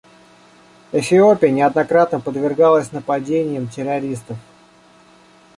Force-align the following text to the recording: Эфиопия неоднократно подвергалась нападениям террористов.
Эфиопия 0.93 1.51
неоднократно 1.51 2.19
подвергалась 2.19 2.91
нападениям 2.91 3.67
террористов. 3.67 4.37